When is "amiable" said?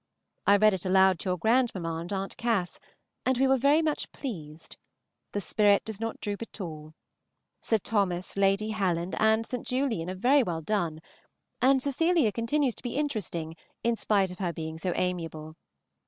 14.95-15.53